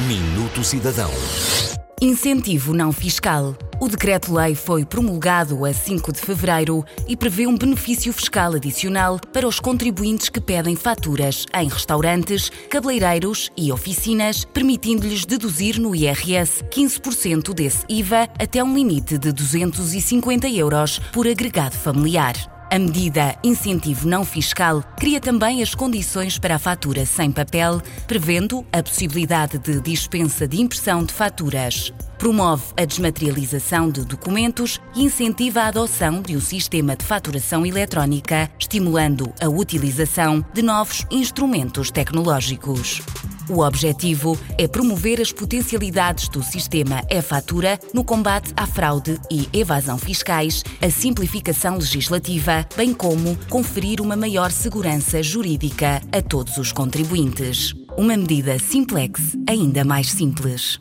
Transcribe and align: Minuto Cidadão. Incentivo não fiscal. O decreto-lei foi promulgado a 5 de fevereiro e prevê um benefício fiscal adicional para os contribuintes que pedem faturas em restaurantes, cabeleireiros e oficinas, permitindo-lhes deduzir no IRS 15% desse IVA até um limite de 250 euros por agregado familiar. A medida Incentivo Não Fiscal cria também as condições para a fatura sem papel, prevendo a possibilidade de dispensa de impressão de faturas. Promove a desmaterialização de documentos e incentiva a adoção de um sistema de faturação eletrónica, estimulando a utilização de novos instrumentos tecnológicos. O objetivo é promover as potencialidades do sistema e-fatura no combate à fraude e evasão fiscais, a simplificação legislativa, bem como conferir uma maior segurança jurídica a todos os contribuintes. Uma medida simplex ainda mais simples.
Minuto 0.00 0.62
Cidadão. 0.62 1.10
Incentivo 2.02 2.74
não 2.74 2.92
fiscal. 2.92 3.56
O 3.80 3.88
decreto-lei 3.88 4.54
foi 4.54 4.84
promulgado 4.84 5.64
a 5.64 5.72
5 5.72 6.12
de 6.12 6.20
fevereiro 6.20 6.84
e 7.08 7.16
prevê 7.16 7.46
um 7.46 7.56
benefício 7.56 8.12
fiscal 8.12 8.52
adicional 8.52 9.18
para 9.32 9.48
os 9.48 9.58
contribuintes 9.58 10.28
que 10.28 10.38
pedem 10.38 10.76
faturas 10.76 11.46
em 11.54 11.66
restaurantes, 11.66 12.50
cabeleireiros 12.68 13.50
e 13.56 13.72
oficinas, 13.72 14.44
permitindo-lhes 14.44 15.24
deduzir 15.24 15.80
no 15.80 15.96
IRS 15.96 16.62
15% 16.64 17.54
desse 17.54 17.86
IVA 17.88 18.28
até 18.38 18.62
um 18.62 18.74
limite 18.74 19.16
de 19.16 19.32
250 19.32 20.46
euros 20.46 20.98
por 21.10 21.26
agregado 21.26 21.74
familiar. 21.74 22.55
A 22.68 22.80
medida 22.80 23.38
Incentivo 23.44 24.08
Não 24.08 24.24
Fiscal 24.24 24.82
cria 24.98 25.20
também 25.20 25.62
as 25.62 25.72
condições 25.72 26.36
para 26.36 26.56
a 26.56 26.58
fatura 26.58 27.06
sem 27.06 27.30
papel, 27.30 27.80
prevendo 28.08 28.66
a 28.72 28.82
possibilidade 28.82 29.56
de 29.56 29.80
dispensa 29.80 30.48
de 30.48 30.60
impressão 30.60 31.04
de 31.04 31.12
faturas. 31.12 31.92
Promove 32.18 32.64
a 32.76 32.84
desmaterialização 32.84 33.90
de 33.90 34.04
documentos 34.04 34.80
e 34.94 35.04
incentiva 35.04 35.60
a 35.60 35.68
adoção 35.68 36.22
de 36.22 36.36
um 36.36 36.40
sistema 36.40 36.96
de 36.96 37.04
faturação 37.04 37.66
eletrónica, 37.66 38.50
estimulando 38.58 39.32
a 39.40 39.48
utilização 39.48 40.44
de 40.52 40.62
novos 40.62 41.04
instrumentos 41.10 41.90
tecnológicos. 41.90 43.02
O 43.48 43.60
objetivo 43.60 44.36
é 44.58 44.66
promover 44.66 45.20
as 45.20 45.30
potencialidades 45.30 46.28
do 46.28 46.42
sistema 46.42 47.04
e-fatura 47.08 47.78
no 47.94 48.02
combate 48.02 48.52
à 48.56 48.66
fraude 48.66 49.20
e 49.30 49.48
evasão 49.52 49.98
fiscais, 49.98 50.64
a 50.82 50.90
simplificação 50.90 51.76
legislativa, 51.76 52.66
bem 52.76 52.92
como 52.92 53.36
conferir 53.48 54.00
uma 54.00 54.16
maior 54.16 54.50
segurança 54.50 55.22
jurídica 55.22 56.02
a 56.10 56.20
todos 56.20 56.56
os 56.56 56.72
contribuintes. 56.72 57.72
Uma 57.96 58.16
medida 58.16 58.58
simplex 58.58 59.36
ainda 59.48 59.84
mais 59.84 60.10
simples. 60.10 60.80